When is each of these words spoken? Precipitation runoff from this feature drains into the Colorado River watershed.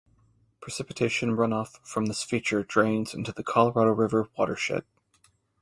Precipitation 0.61 1.37
runoff 1.37 1.77
from 1.85 2.07
this 2.07 2.23
feature 2.23 2.63
drains 2.63 3.13
into 3.13 3.31
the 3.31 3.43
Colorado 3.43 3.91
River 3.91 4.27
watershed. 4.35 4.83